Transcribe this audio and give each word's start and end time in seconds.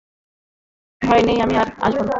ভয় 1.01 1.21
নেই, 1.27 1.37
আমি 1.41 1.55
আর 1.57 1.69
আসব 1.81 1.99
না। 1.99 2.09